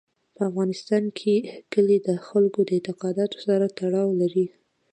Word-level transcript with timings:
په 0.35 0.41
افغانستان 0.49 1.03
کې 1.19 1.35
کلي 1.73 1.97
د 2.07 2.09
خلکو 2.27 2.59
د 2.65 2.69
اعتقاداتو 2.77 3.37
سره 3.47 3.65
تړاو 3.79 4.09
لري. 4.21 4.45